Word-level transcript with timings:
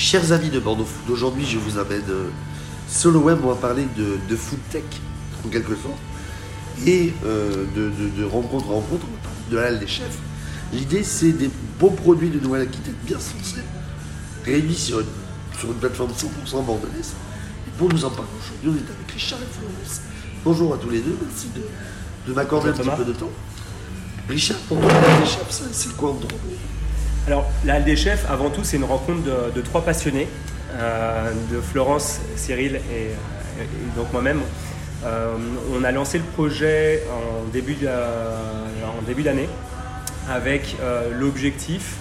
Chers 0.00 0.30
amis 0.30 0.48
de 0.48 0.60
Bordeaux 0.60 0.84
Food, 0.84 1.10
aujourd'hui 1.10 1.44
je 1.44 1.58
vous 1.58 1.76
amène 1.76 2.04
euh, 2.08 2.28
sur 2.88 3.10
le 3.10 3.18
web, 3.18 3.40
on 3.42 3.48
va 3.48 3.56
parler 3.56 3.84
de, 3.96 4.16
de 4.28 4.36
food 4.36 4.60
tech 4.70 4.84
en 5.44 5.48
quelque 5.48 5.74
sorte 5.74 5.98
et 6.86 7.12
euh, 7.26 7.64
de, 7.74 7.90
de, 7.90 8.08
de 8.16 8.24
rencontre 8.24 8.70
en 8.70 8.74
rencontre, 8.74 9.06
de 9.50 9.56
la 9.56 9.64
halle 9.64 9.80
des 9.80 9.88
chefs. 9.88 10.16
L'idée 10.72 11.02
c'est 11.02 11.32
des 11.32 11.50
bons 11.80 11.90
produits 11.90 12.30
de 12.30 12.38
Nouvelle-Aquitaine 12.38 12.94
bien 13.06 13.18
sensés, 13.18 13.64
réunis 14.44 14.76
sur 14.76 15.00
une, 15.00 15.06
sur 15.58 15.68
une 15.72 15.78
plateforme 15.78 16.12
100% 16.12 16.64
bordelaise. 16.64 17.14
Et 17.66 17.70
pour 17.76 17.92
nous 17.92 18.04
en 18.04 18.10
parler 18.10 18.30
aujourd'hui, 18.40 18.70
on 18.70 18.74
est 18.74 18.92
avec 18.94 19.10
Richard 19.12 19.40
et 19.40 19.52
Florence. 19.52 20.02
Bonjour 20.44 20.74
à 20.74 20.78
tous 20.78 20.90
les 20.90 21.00
deux, 21.00 21.18
merci 21.26 21.48
de, 21.56 21.62
de 22.30 22.34
m'accorder 22.36 22.68
un 22.68 22.72
petit 22.72 22.96
peu 22.96 23.04
de 23.04 23.14
temps. 23.14 23.32
Richard, 24.28 24.58
pour 24.68 24.78
toi, 24.78 24.92
des 24.92 25.26
chefs, 25.26 25.60
c'est 25.72 25.96
quoi 25.96 26.10
en 26.10 26.14
droit 26.14 26.38
Alors, 27.28 27.44
la 27.66 27.74
Halle 27.74 27.84
des 27.84 27.94
Chefs, 27.94 28.24
avant 28.30 28.48
tout, 28.48 28.64
c'est 28.64 28.78
une 28.78 28.84
rencontre 28.84 29.22
de, 29.22 29.50
de 29.54 29.60
trois 29.60 29.82
passionnés, 29.84 30.26
euh, 30.72 31.30
de 31.52 31.60
Florence, 31.60 32.20
Cyril 32.36 32.76
et, 32.76 32.78
euh, 32.78 33.64
et 33.64 33.98
donc 33.98 34.10
moi-même. 34.14 34.40
Euh, 35.04 35.34
on 35.78 35.84
a 35.84 35.92
lancé 35.92 36.16
le 36.16 36.24
projet 36.24 37.02
en 37.12 37.44
début 37.52 37.74
de- 37.74 37.86
en 37.86 39.02
début 39.06 39.24
d'année 39.24 39.46
avec 40.30 40.74
euh, 40.82 41.10
l'objectif 41.20 41.96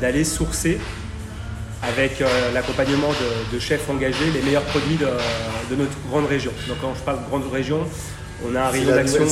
d'aller 0.00 0.24
sourcer 0.24 0.80
avec 1.84 2.20
l'accompagnement 2.52 3.10
de, 3.10 3.54
de 3.54 3.60
chefs 3.60 3.88
engagés 3.88 4.28
les 4.34 4.42
meilleurs 4.42 4.64
produits 4.64 4.96
de, 4.96 5.06
de 5.70 5.76
notre 5.80 5.96
grande 6.10 6.26
région. 6.26 6.50
Donc 6.66 6.78
quand 6.80 6.94
je 6.96 7.00
parle 7.02 7.20
de 7.22 7.28
grande 7.28 7.44
région, 7.52 7.78
on 8.44 8.56
a 8.56 8.62
un 8.62 8.68
rayon 8.70 8.86
d'action. 8.96 9.22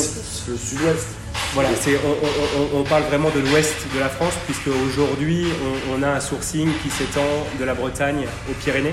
le 0.52 0.56
sud-ouest. 0.56 1.08
Voilà, 1.56 1.70
c'est, 1.80 1.96
on, 1.96 2.10
on- 2.10 2.76
on- 2.76 2.80
on 2.80 2.84
parle 2.84 3.04
vraiment 3.04 3.30
de 3.30 3.40
l'ouest 3.40 3.74
de 3.94 3.98
la 3.98 4.10
France, 4.10 4.34
puisque 4.44 4.68
aujourd'hui 4.68 5.46
on, 5.90 5.98
on 5.98 6.02
a 6.02 6.08
un 6.08 6.20
sourcing 6.20 6.68
qui 6.82 6.90
s'étend 6.90 7.24
de 7.58 7.64
la 7.64 7.72
Bretagne 7.74 8.26
aux 8.50 8.52
Pyrénées. 8.62 8.92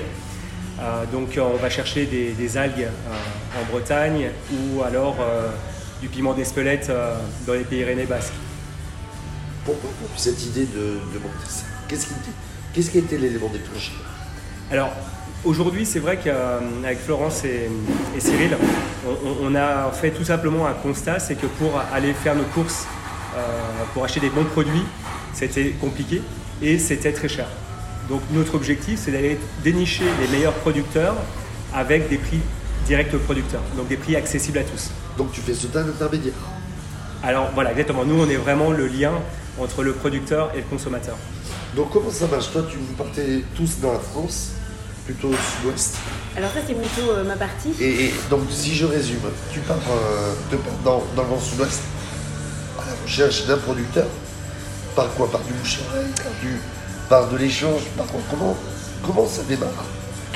Euh, 0.80 1.04
donc 1.12 1.36
euh, 1.36 1.42
on 1.42 1.56
va 1.58 1.68
chercher 1.68 2.06
des, 2.06 2.30
des 2.32 2.56
algues 2.56 2.88
euh, 2.88 3.60
en 3.60 3.70
Bretagne 3.70 4.30
ou 4.50 4.82
alors 4.82 5.16
euh, 5.20 5.48
du 6.00 6.08
piment 6.08 6.32
d'Espelette 6.32 6.90
dans 7.46 7.52
les 7.52 7.64
Pyrénées 7.64 8.06
basques. 8.06 8.32
Pourquoi 9.66 9.90
cette 10.16 10.42
idée 10.46 10.64
de, 10.66 10.80
de 11.14 11.20
Qu'est-ce 11.88 12.06
qui, 12.06 12.12
était- 12.12 12.36
qu'est-ce 12.72 12.90
qui 12.90 12.98
était 12.98 13.18
l'élément 13.18 13.48
déclencheur? 13.50 13.94
Alors 14.72 14.90
aujourd'hui, 15.44 15.86
c'est 15.86 15.98
vrai 15.98 16.18
qu'avec 16.18 16.98
Florence 16.98 17.44
et, 17.44 17.70
et 18.16 18.20
Cyril, 18.20 18.56
on, 19.42 19.54
a 19.54 19.90
fait 19.92 20.10
tout 20.10 20.24
simplement 20.24 20.66
un 20.66 20.72
constat, 20.72 21.18
c'est 21.18 21.34
que 21.34 21.46
pour 21.46 21.80
aller 21.92 22.12
faire 22.12 22.34
nos 22.34 22.44
courses, 22.44 22.86
euh, 23.36 23.40
pour 23.92 24.04
acheter 24.04 24.20
des 24.20 24.30
bons 24.30 24.44
produits, 24.44 24.84
c'était 25.32 25.70
compliqué 25.80 26.22
et 26.62 26.78
c'était 26.78 27.12
très 27.12 27.28
cher. 27.28 27.46
Donc 28.08 28.20
notre 28.32 28.54
objectif, 28.54 29.00
c'est 29.02 29.10
d'aller 29.10 29.38
dénicher 29.62 30.04
les 30.20 30.28
meilleurs 30.28 30.54
producteurs 30.54 31.16
avec 31.74 32.08
des 32.08 32.18
prix 32.18 32.40
directs 32.86 33.14
aux 33.14 33.18
producteurs, 33.18 33.62
donc 33.76 33.88
des 33.88 33.96
prix 33.96 34.16
accessibles 34.16 34.58
à 34.58 34.64
tous. 34.64 34.90
Donc 35.16 35.32
tu 35.32 35.40
fais 35.40 35.54
sauter 35.54 35.78
un 35.78 35.88
intermédiaire. 35.88 36.34
Alors 37.22 37.50
voilà, 37.54 37.70
exactement, 37.70 38.04
nous 38.04 38.20
on 38.20 38.28
est 38.28 38.36
vraiment 38.36 38.70
le 38.70 38.86
lien 38.86 39.12
entre 39.58 39.82
le 39.82 39.92
producteur 39.92 40.50
et 40.54 40.58
le 40.58 40.64
consommateur. 40.64 41.16
Donc 41.74 41.90
comment 41.90 42.10
ça 42.10 42.26
marche? 42.26 42.52
Toi, 42.52 42.66
tu 42.70 42.76
vous 42.76 42.94
partez 42.94 43.44
tous 43.56 43.80
dans 43.80 43.92
la 43.92 43.98
France, 43.98 44.52
plutôt 45.04 45.28
au 45.28 45.32
sud-ouest. 45.32 45.96
Alors 46.36 46.50
ça 46.50 46.60
c'est 46.66 46.74
plutôt 46.74 47.10
euh, 47.10 47.24
ma 47.24 47.36
partie. 47.36 47.72
Et, 47.80 48.06
et 48.06 48.14
donc 48.30 48.42
si 48.50 48.74
je 48.74 48.86
résume, 48.86 49.20
tu 49.52 49.60
pars, 49.60 49.76
euh, 49.76 50.56
dans, 50.84 51.02
dans 51.16 51.22
le 51.22 51.28
grand 51.28 51.40
sud-ouest 51.40 51.80
à 52.78 52.82
la 52.86 52.92
recherche 53.04 53.46
d'un 53.46 53.58
producteur. 53.58 54.06
Par 54.96 55.12
quoi? 55.14 55.30
Par 55.30 55.40
du 55.42 55.52
bouche 55.52 55.80
à 55.80 55.92
oreille 55.96 56.10
Par, 56.16 56.32
du, 56.40 56.60
par 57.08 57.28
de 57.28 57.36
l'échange 57.36 57.82
Par 57.96 58.06
quoi? 58.06 58.20
Comment, 58.30 58.56
comment 59.04 59.26
ça 59.28 59.42
démarre? 59.48 59.84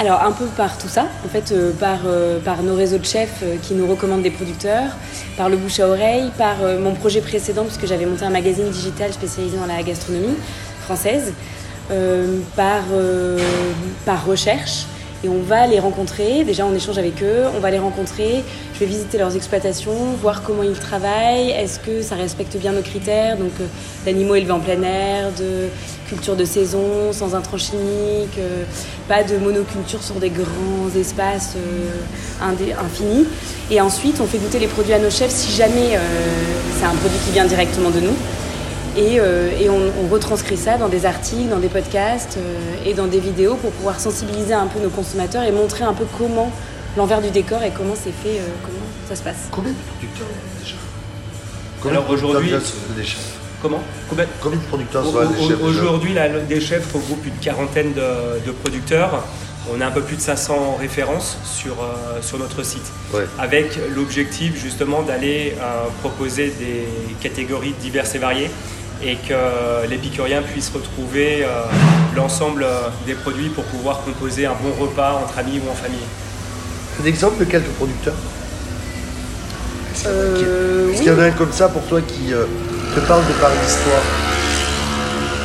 Alors 0.00 0.22
un 0.22 0.30
peu 0.30 0.46
par 0.46 0.78
tout 0.78 0.86
ça, 0.86 1.06
en 1.24 1.28
fait 1.28 1.50
euh, 1.50 1.72
par, 1.72 1.98
euh, 2.06 2.38
par 2.38 2.62
nos 2.62 2.76
réseaux 2.76 2.98
de 2.98 3.04
chefs 3.04 3.40
euh, 3.42 3.56
qui 3.60 3.74
nous 3.74 3.84
recommandent 3.88 4.22
des 4.22 4.30
producteurs, 4.30 4.90
par 5.36 5.48
le 5.48 5.56
bouche 5.56 5.80
à 5.80 5.88
oreille, 5.88 6.30
par 6.38 6.62
euh, 6.62 6.78
mon 6.78 6.94
projet 6.94 7.20
précédent 7.20 7.64
puisque 7.64 7.86
j'avais 7.86 8.06
monté 8.06 8.24
un 8.24 8.30
magazine 8.30 8.70
digital 8.70 9.12
spécialisé 9.12 9.56
dans 9.56 9.66
la 9.66 9.82
gastronomie 9.82 10.36
française, 10.84 11.32
par, 12.56 12.84
euh, 12.92 13.38
par 14.04 14.26
recherche. 14.26 14.86
Et 15.24 15.28
on 15.28 15.42
va 15.42 15.66
les 15.66 15.80
rencontrer, 15.80 16.44
déjà 16.44 16.64
on 16.64 16.72
échange 16.72 16.96
avec 16.96 17.24
eux, 17.24 17.42
on 17.56 17.58
va 17.58 17.72
les 17.72 17.80
rencontrer, 17.80 18.44
je 18.72 18.78
vais 18.78 18.86
visiter 18.86 19.18
leurs 19.18 19.34
exploitations, 19.34 20.14
voir 20.22 20.44
comment 20.44 20.62
ils 20.62 20.78
travaillent, 20.78 21.50
est-ce 21.50 21.80
que 21.80 22.02
ça 22.02 22.14
respecte 22.14 22.56
bien 22.56 22.70
nos 22.70 22.82
critères, 22.82 23.36
donc 23.36 23.50
euh, 23.60 23.66
d'animaux 24.04 24.36
élevés 24.36 24.52
en 24.52 24.60
plein 24.60 24.80
air, 24.80 25.32
de 25.36 25.70
culture 26.08 26.36
de 26.36 26.44
saison, 26.44 27.12
sans 27.12 27.34
intrants 27.34 27.58
chimiques, 27.58 28.38
euh, 28.38 28.62
pas 29.08 29.24
de 29.24 29.38
monoculture 29.38 30.04
sur 30.04 30.14
des 30.16 30.30
grands 30.30 30.88
espaces 30.96 31.54
euh, 31.56 32.80
infinis. 32.80 33.26
Et 33.72 33.80
ensuite 33.80 34.20
on 34.20 34.26
fait 34.26 34.38
goûter 34.38 34.60
les 34.60 34.68
produits 34.68 34.94
à 34.94 35.00
nos 35.00 35.10
chefs 35.10 35.32
si 35.32 35.50
jamais 35.50 35.96
euh, 35.96 35.98
c'est 36.78 36.86
un 36.86 36.94
produit 36.94 37.18
qui 37.26 37.32
vient 37.32 37.44
directement 37.44 37.90
de 37.90 38.00
nous. 38.00 38.14
Et, 38.98 39.20
euh, 39.20 39.50
et 39.60 39.70
on, 39.70 39.80
on 40.04 40.08
retranscrit 40.08 40.56
ça 40.56 40.76
dans 40.76 40.88
des 40.88 41.06
articles, 41.06 41.48
dans 41.48 41.60
des 41.60 41.68
podcasts 41.68 42.36
euh, 42.36 42.58
et 42.84 42.94
dans 42.94 43.06
des 43.06 43.20
vidéos 43.20 43.54
pour 43.54 43.70
pouvoir 43.70 44.00
sensibiliser 44.00 44.54
un 44.54 44.66
peu 44.66 44.80
nos 44.80 44.88
consommateurs 44.90 45.44
et 45.44 45.52
montrer 45.52 45.84
un 45.84 45.94
peu 45.94 46.04
comment 46.18 46.50
l'envers 46.96 47.20
du 47.22 47.30
décor 47.30 47.62
et 47.62 47.70
comment 47.70 47.94
c'est 47.94 48.10
fait, 48.10 48.40
euh, 48.40 48.48
comment 48.64 48.78
ça 49.08 49.14
se 49.14 49.22
passe. 49.22 49.36
Combien 49.52 49.70
de 49.70 49.76
producteurs 49.94 50.26
déjà 50.60 50.74
Combien 51.80 51.98
Alors, 51.98 52.10
aujourd'hui- 52.10 52.50
des 52.96 53.04
chefs 53.04 53.34
Comment? 53.62 53.80
Combien- 54.08 54.26
Combien 54.40 54.58
de 54.58 54.64
producteurs 54.64 55.14
Au- 55.14 55.18
halle 55.18 55.28
des 55.28 55.44
au- 55.44 55.48
chefs 55.48 55.62
Aujourd'hui, 55.62 56.14
des 56.48 56.60
chefs 56.60 56.92
regroupe 56.92 57.24
une 57.26 57.36
quarantaine 57.40 57.92
de, 57.92 58.44
de 58.46 58.50
producteurs. 58.52 59.24
On 59.72 59.80
a 59.80 59.86
un 59.86 59.90
peu 59.90 60.00
plus 60.00 60.16
de 60.16 60.20
500 60.22 60.76
références 60.80 61.36
sur, 61.44 61.72
euh, 61.74 62.20
sur 62.22 62.38
notre 62.38 62.62
site, 62.64 62.86
Ouais. 63.12 63.26
avec 63.38 63.78
l'objectif 63.94 64.60
justement 64.60 65.02
d'aller 65.02 65.54
euh, 65.60 65.86
proposer 66.02 66.52
des 66.58 66.86
catégories 67.20 67.74
diverses 67.80 68.14
et 68.14 68.18
variées 68.18 68.50
et 69.02 69.16
que 69.16 69.86
l'épicurien 69.88 70.42
puisse 70.42 70.70
retrouver 70.74 71.44
euh, 71.44 71.62
l'ensemble 72.16 72.64
euh, 72.64 72.88
des 73.06 73.14
produits 73.14 73.48
pour 73.48 73.64
pouvoir 73.64 74.00
composer 74.02 74.46
un 74.46 74.54
bon 74.62 74.72
repas 74.82 75.20
entre 75.24 75.38
amis 75.38 75.60
ou 75.64 75.70
en 75.70 75.74
famille. 75.74 75.98
Un 77.00 77.06
exemple 77.06 77.38
de 77.38 77.44
quelques 77.44 77.70
producteurs 77.78 78.14
Est-ce 79.94 80.02
qu'il 80.02 80.10
y 80.10 80.14
en 80.14 80.18
a 80.18 80.38
qui- 80.38 80.44
Euh, 80.46 80.90
est-ce 80.92 81.02
qu'il 81.02 81.12
y 81.12 81.14
en 81.14 81.18
a 81.20 81.24
un 81.26 81.30
comme 81.30 81.52
ça 81.52 81.68
pour 81.68 81.82
toi 81.86 82.00
qui 82.00 82.32
te 82.94 83.00
parle 83.00 83.24
de 83.26 83.32
par 83.34 83.50
l'histoire? 83.50 84.02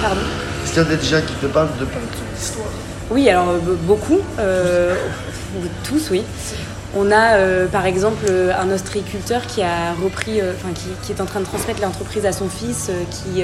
Pardon? 0.02 0.22
Est-ce 0.64 0.74
qu'il 0.74 0.82
y 0.84 0.86
en 0.86 0.90
a 0.90 0.96
déjà 0.96 1.22
qui 1.22 1.34
te 1.34 1.46
parlent 1.46 1.78
de 1.80 1.86
par 1.86 2.02
son 2.02 2.42
histoire 2.44 2.68
Oui, 3.12 3.30
alors 3.30 3.54
be- 3.56 3.78
beaucoup, 3.84 4.20
euh, 4.40 4.96
tous, 5.84 6.10
oui. 6.10 6.24
On 6.96 7.12
a 7.12 7.38
euh, 7.38 7.66
par 7.66 7.88
exemple 7.88 8.26
euh, 8.30 8.54
un 8.56 8.70
ostréiculteur 8.70 9.48
qui 9.48 9.64
a 9.64 9.94
repris, 9.94 10.40
euh, 10.42 10.54
qui, 11.02 11.12
est 11.12 11.22
en 11.22 11.26
train 11.26 11.40
de 11.40 11.46
transmettre 11.46 11.82
l'entreprise 11.82 12.26
à 12.28 12.32
son 12.32 12.48
fils, 12.48 12.92
qui, 13.10 13.44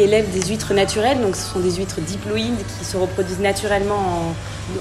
élève 0.00 0.28
des 0.32 0.48
huîtres 0.48 0.74
naturelles. 0.74 1.20
Donc 1.20 1.36
ce 1.36 1.52
sont 1.52 1.60
des 1.60 1.70
huîtres 1.70 2.00
diploïdes 2.00 2.58
qui 2.78 2.84
se 2.84 2.96
reproduisent 2.96 3.38
naturellement 3.38 4.34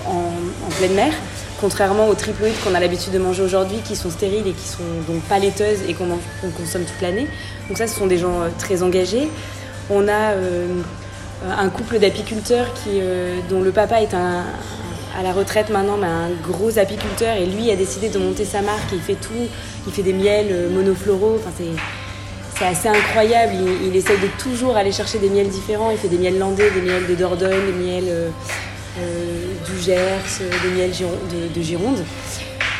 en, 0.08 0.72
pleine 0.80 0.96
mer, 0.96 1.14
contrairement 1.62 2.08
aux 2.08 2.16
triploïdes 2.16 2.56
qu'on 2.64 2.74
a 2.74 2.80
l'habitude 2.80 3.14
de 3.14 3.20
manger 3.20 3.44
aujourd'hui, 3.44 3.78
qui 3.86 3.96
sont 3.96 4.10
stériles 4.10 4.48
et 4.48 4.54
qui 4.54 4.68
sont 4.68 4.82
donc 5.08 5.22
pas 5.24 5.38
et 5.38 5.94
qu'on 5.94 6.08
consomme 6.58 6.84
toute 6.84 7.02
l'année. 7.02 7.28
Donc 7.68 7.78
ça, 7.78 7.86
ce 7.86 7.96
sont 7.96 8.08
des 8.08 8.18
gens 8.18 8.40
très 8.58 8.82
engagés. 8.82 9.30
On 9.92 10.08
a 10.08 10.34
un 11.60 11.70
couple 11.70 12.00
d'apiculteurs 12.00 12.74
dont 13.50 13.62
le 13.62 13.72
papa 13.72 14.02
est 14.02 14.16
un, 14.16 14.46
à 15.18 15.24
la 15.24 15.32
retraite 15.32 15.70
maintenant, 15.70 15.98
mais 15.98 16.08
un 16.08 16.30
gros 16.42 16.78
apiculteur 16.78 17.38
et 17.38 17.46
lui 17.46 17.72
a 17.72 17.76
décidé 17.76 18.10
de 18.10 18.18
monter 18.18 18.46
sa 18.46 18.62
marque. 18.62 18.92
Il 18.92 19.02
fait 19.02 19.16
tout, 19.16 19.48
il 19.88 19.94
fait 19.94 20.02
des 20.02 20.14
miels 20.14 20.48
euh, 20.52 20.70
monofloraux. 20.70 21.40
C'est, 21.58 22.66
assez 22.66 22.88
incroyable. 22.88 23.54
Il, 23.84 23.94
essaye 23.94 24.18
de 24.20 24.28
toujours 24.42 24.78
aller 24.78 24.94
chercher 24.94 25.20
des 25.20 25.28
miels 25.28 25.50
différents. 25.50 25.92
Il 25.92 25.98
fait 25.98 26.08
des 26.08 26.18
miels 26.18 26.40
landais, 26.40 26.70
des 26.72 26.82
miels 26.82 27.06
de 27.08 27.14
Dordogne, 27.14 27.66
des 27.66 27.74
miels 27.74 28.08
euh, 28.08 28.30
euh, 29.00 29.46
du 29.66 29.82
Gers, 29.82 30.00
des 30.40 30.70
miels 30.70 30.92
de, 30.92 31.54
de 31.54 31.62
Gironde. 31.62 32.02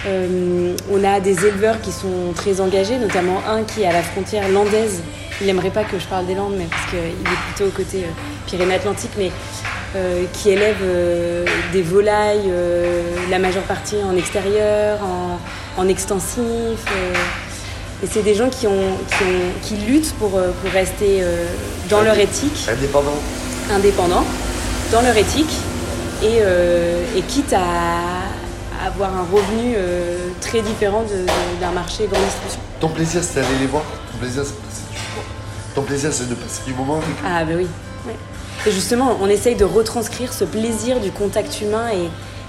On 0.06 1.04
a 1.04 1.20
des 1.20 1.46
éleveurs 1.46 1.82
qui 1.82 1.92
sont 1.92 2.32
très 2.34 2.62
engagés, 2.62 2.98
notamment 2.98 3.42
un 3.46 3.64
qui 3.64 3.82
est 3.82 3.88
à 3.88 3.92
la 3.92 4.04
frontière 4.04 4.48
landaise. 4.48 5.02
Il 5.42 5.48
n'aimerait 5.48 5.72
pas 5.72 5.84
que 5.84 6.00
je 6.00 6.06
parle 6.06 6.26
des 6.26 6.36
Landes, 6.36 6.54
mais 6.58 6.66
parce 6.66 6.86
qu'il 6.90 7.00
est 7.00 7.54
plutôt 7.54 7.70
côté 7.72 8.04
euh, 8.04 8.08
Pyrénées-Atlantiques, 8.48 9.12
qui 10.34 10.50
élève 10.50 10.78
euh, 10.82 11.46
des 11.72 11.82
volailles, 11.82 12.50
euh, 12.50 13.02
la 13.30 13.40
majeure 13.40 13.64
partie 13.64 13.98
en 14.04 14.16
extérieur, 14.18 15.00
en, 15.04 15.40
en 15.82 15.88
extensif. 15.88 16.40
euh, 16.42 17.14
et 18.04 18.08
c'est 18.12 18.22
des 18.24 18.36
gens 18.36 18.50
qui, 18.50 18.68
ont, 18.68 18.98
qui, 19.08 19.24
ont- 19.24 19.62
qui 19.62 19.76
luttent 19.76 20.14
pour, 20.16 20.38
euh, 20.38 20.52
pour 20.62 20.72
rester 20.72 21.20
euh, 21.22 21.46
dans 21.90 22.02
leur 22.02 22.18
éthique 22.18 22.68
Indépendant 22.70 23.14
indépendants 23.72 24.26
dans 24.92 25.02
leur 25.02 25.16
éthique 25.16 25.54
et, 26.22 26.40
euh, 26.42 27.02
et 27.16 27.22
quitte 27.22 27.54
à, 27.54 27.64
avoir 28.86 29.10
un 29.16 29.22
revenu 29.32 29.74
euh, 29.78 30.18
très 30.42 30.62
différent 30.62 31.06
d'un 31.62 31.72
marché 31.72 32.06
grande 32.12 32.24
distribution. 32.26 32.60
Ton 32.82 32.90
plaisir, 32.90 33.22
c'est 33.24 33.36
d'aller 33.42 33.56
les 33.62 33.68
voir. 33.68 33.84
Ton 34.12 34.18
plaisir, 34.20 34.44
c'est 34.44 34.52
de 34.52 34.66
passer 34.66 34.82
du 34.92 35.00
moment. 35.16 35.28
Ton 35.76 35.82
plaisir, 35.84 36.10
c'est 36.12 36.30
de 36.30 36.36
passer 36.36 36.62
du 36.68 36.74
moment 36.74 36.98
avec 36.98 37.08
eux. 37.08 37.26
Ah 37.26 37.46
ben 37.46 37.56
oui. 37.58 37.68
ouais. 38.06 38.16
Et 38.66 38.72
justement, 38.72 39.18
on 39.22 39.28
essaye 39.28 39.56
de 39.56 39.66
retranscrire 39.66 40.32
ce 40.32 40.46
plaisir 40.46 41.02
du 41.02 41.12
contact 41.12 41.60
humain 41.62 41.88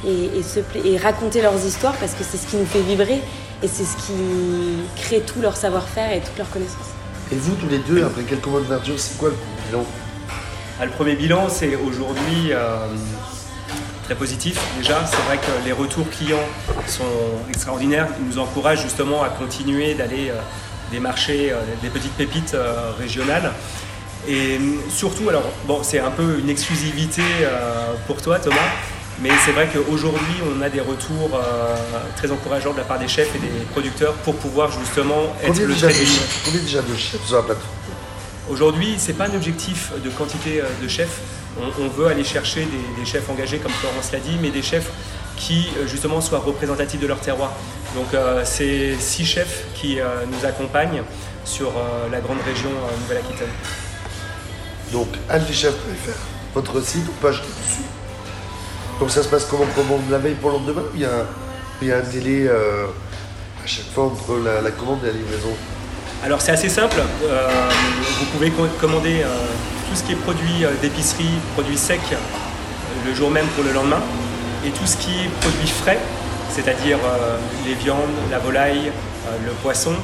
et, 0.04 0.08
et, 0.08 0.92
et 0.92 0.96
raconter 0.96 1.42
leurs 1.42 1.64
histoires 1.64 1.94
parce 1.94 2.12
que 2.12 2.22
c'est 2.22 2.36
ce 2.36 2.46
qui 2.46 2.56
nous 2.56 2.66
fait 2.66 2.82
vibrer 2.82 3.20
et 3.62 3.68
c'est 3.68 3.84
ce 3.84 3.96
qui 3.96 4.12
crée 4.96 5.20
tout 5.20 5.40
leur 5.40 5.56
savoir-faire 5.56 6.12
et 6.12 6.20
toute 6.20 6.38
leur 6.38 6.48
connaissance. 6.50 6.86
Et 7.32 7.36
vous, 7.36 7.54
tous 7.56 7.68
les 7.68 7.78
deux, 7.78 8.04
après 8.04 8.22
quelques 8.22 8.46
mois 8.46 8.60
de 8.60 8.66
verdure, 8.66 8.94
c'est 8.98 9.16
quoi 9.18 9.30
le 9.30 9.36
bilan? 9.68 9.84
Ah, 10.80 10.84
Le 10.84 10.92
premier 10.92 11.16
bilan, 11.16 11.48
c'est 11.48 11.74
aujourd'hui 11.76 12.52
euh, 12.52 12.86
très 14.04 14.14
positif. 14.14 14.60
Déjà, 14.78 15.04
c'est 15.06 15.22
vrai 15.26 15.38
que 15.38 15.66
les 15.66 15.72
retours 15.72 16.08
clients 16.10 16.46
sont 16.86 17.02
extraordinaires. 17.48 18.06
Ils 18.20 18.26
nous 18.26 18.38
encouragent 18.38 18.82
justement 18.82 19.22
à 19.24 19.30
continuer 19.30 19.94
d'aller 19.94 20.30
euh, 20.30 20.34
démarcher 20.92 21.50
euh, 21.50 21.56
des 21.82 21.88
petites 21.88 22.12
pépites 22.12 22.56
régionales. 22.98 23.52
Et 24.28 24.58
surtout, 24.88 25.28
alors, 25.28 25.44
bon, 25.66 25.80
c'est 25.82 25.98
un 25.98 26.10
peu 26.10 26.38
une 26.38 26.48
exclusivité 26.48 27.22
pour 28.06 28.22
toi, 28.22 28.38
Thomas, 28.38 28.70
mais 29.20 29.30
c'est 29.44 29.52
vrai 29.52 29.68
qu'aujourd'hui, 29.72 30.34
on 30.44 30.60
a 30.60 30.68
des 30.68 30.80
retours 30.80 31.30
euh, 31.34 31.76
très 32.16 32.30
encourageants 32.32 32.72
de 32.72 32.78
la 32.78 32.84
part 32.84 32.98
des 32.98 33.06
chefs 33.06 33.34
et 33.36 33.38
des 33.38 33.64
producteurs 33.70 34.14
pour 34.14 34.34
pouvoir 34.36 34.72
justement 34.72 35.34
être 35.40 35.48
combien 35.48 35.66
le 35.66 35.74
déjà 35.74 35.88
de, 35.88 35.94
Combien 36.44 36.60
déjà 36.60 36.82
de 36.82 36.96
chefs 36.96 37.24
sur 37.24 37.36
la 37.36 37.42
plateforme? 37.42 37.68
Aujourd'hui, 38.50 38.96
ce 38.98 39.08
n'est 39.08 39.14
pas 39.14 39.28
un 39.28 39.34
objectif 39.34 39.92
de 40.04 40.10
quantité 40.10 40.60
euh, 40.60 40.64
de 40.82 40.88
chefs. 40.88 41.20
On, 41.78 41.86
veut 41.86 42.08
aller 42.08 42.24
chercher 42.24 42.66
des, 42.98 43.06
chefs 43.06 43.30
engagés, 43.30 43.58
comme 43.58 43.70
Florence 43.70 44.10
l'a 44.10 44.18
dit, 44.18 44.36
mais 44.42 44.50
des 44.50 44.62
chefs 44.62 44.90
qui 45.36 45.68
euh, 45.78 45.86
justement 45.86 46.20
soient 46.20 46.40
représentatifs 46.40 47.00
de 47.00 47.06
leur 47.06 47.20
terroir. 47.20 47.52
Donc 47.94 48.08
c'est 48.42 48.96
six 48.98 49.24
chefs 49.24 49.66
qui 49.76 49.98
nous 50.26 50.44
accompagnent 50.44 51.04
sur 51.44 51.70
la 52.10 52.18
grande 52.18 52.40
région 52.44 52.70
Nouvelle-Aquitaine. 53.02 53.46
Donc, 54.94 55.08
aldichef.fr, 55.28 56.54
votre 56.54 56.80
site, 56.80 57.10
page 57.20 57.42
dessus. 57.42 57.82
Donc 59.00 59.10
ça 59.10 59.24
se 59.24 59.28
passe 59.28 59.44
comment 59.50 59.64
commande 59.74 60.02
la 60.08 60.18
veille 60.18 60.36
pour 60.36 60.50
le 60.50 60.58
lendemain 60.58 60.84
il 60.94 61.00
y 61.00 61.04
a, 61.04 61.26
il 61.82 61.88
y 61.88 61.92
a 61.92 61.96
un 61.96 62.02
délai 62.02 62.46
euh, 62.46 62.86
à 63.64 63.66
chaque 63.66 63.86
fois 63.92 64.04
entre 64.04 64.38
la, 64.38 64.70
commande 64.70 65.00
et 65.02 65.08
la 65.08 65.12
livraison? 65.14 65.48
Alors 66.24 66.40
c'est 66.40 66.52
assez 66.52 66.68
simple. 66.68 67.02
Euh, 67.24 67.48
vous 68.20 68.26
pouvez 68.26 68.52
commander 68.80 69.22
euh, 69.22 69.34
tout 69.90 69.96
ce 69.96 70.04
qui 70.04 70.12
est 70.12 70.22
produit 70.22 70.64
d'épicerie, 70.80 71.40
produits 71.54 71.76
secs, 71.76 71.98
le 73.04 73.14
jour 73.14 73.32
même 73.32 73.46
pour 73.56 73.64
le 73.64 73.72
lendemain. 73.72 74.00
Et 74.64 74.70
tout 74.70 74.86
ce 74.86 74.96
qui 74.96 75.10
est 75.24 75.28
produit 75.40 75.66
frais, 75.66 75.98
c'est-à-dire 76.50 76.98
les 77.66 77.74
viandes, 77.74 78.14
la 78.30 78.38
volaille, 78.38 78.92
le 79.44 79.50
poisson, 79.60 79.96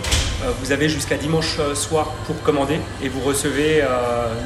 vous 0.61 0.73
avez 0.73 0.89
jusqu'à 0.89 1.17
dimanche 1.17 1.59
soir 1.75 2.13
pour 2.27 2.41
commander 2.43 2.81
et 3.03 3.09
vous 3.09 3.21
recevez 3.21 3.83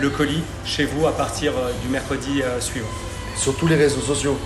le 0.01 0.11
colis 0.11 0.43
chez 0.65 0.85
vous 0.85 1.07
à 1.07 1.13
partir 1.13 1.53
du 1.83 1.89
mercredi 1.89 2.43
suivant. 2.61 2.89
Sur 3.37 3.57
tous 3.57 3.67
les 3.67 3.77
réseaux 3.77 4.01
sociaux 4.01 4.39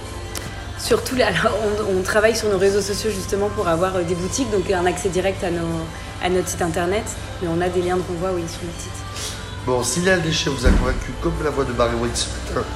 Surtout, 0.78 1.16
alors 1.24 1.52
on, 1.90 2.02
travaille 2.02 2.36
sur 2.36 2.48
nos 2.48 2.58
réseaux 2.58 2.80
sociaux 2.80 3.10
justement 3.10 3.48
pour 3.50 3.68
avoir 3.68 3.96
euh, 3.96 4.02
des 4.02 4.14
boutiques, 4.14 4.50
donc 4.50 4.70
un 4.70 4.86
accès 4.86 5.08
direct 5.08 5.42
à, 5.44 5.50
nos, 5.50 5.66
à 6.22 6.28
notre 6.28 6.48
site 6.48 6.62
internet, 6.62 7.04
mais 7.42 7.48
on 7.48 7.60
a 7.60 7.68
des 7.68 7.82
liens 7.82 7.96
de 7.96 8.02
renvoi 8.02 8.30
oui, 8.34 8.42
sur 8.48 8.62
notre 8.64 8.80
site. 8.80 8.92
Bon, 9.66 9.82
si 9.82 10.00
Léa 10.00 10.18
Déchet 10.18 10.50
vous 10.50 10.66
a 10.66 10.70
convaincu 10.70 11.12
comme 11.20 11.34
la 11.44 11.50
voix 11.50 11.64
de 11.64 11.72
Barry 11.72 11.94
White 11.96 12.16
ce 12.16 12.54
matin, 12.54 12.66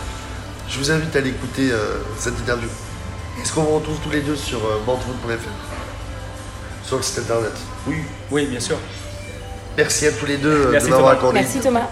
je 0.69 0.78
vous 0.78 0.90
invite 0.90 1.14
à 1.14 1.20
aller 1.20 1.30
écouter 1.30 1.70
euh, 1.70 1.98
cette 2.19 2.38
interview. 2.38 2.69
Est-ce 3.40 3.52
qu'on 3.52 3.62
vous 3.62 3.76
retrouve 3.76 3.98
tous 4.02 4.10
les 4.10 4.20
deux 4.20 4.36
sur 4.36 4.58
euh, 4.58 4.78
Sur 6.84 6.96
le 6.96 7.02
site 7.02 7.19
internet 7.20 7.52
Oui. 7.87 7.96
Oui, 8.31 8.46
bien 8.46 8.61
sûr. 8.61 8.76
Merci 9.76 10.06
à 10.06 10.12
tous 10.12 10.26
les 10.26 10.37
deux 10.37 10.67
euh, 10.75 10.81
de 10.81 10.88
m'avoir 10.88 11.12
accordé. 11.12 11.40
Merci 11.40 11.61
Thomas. 11.61 11.88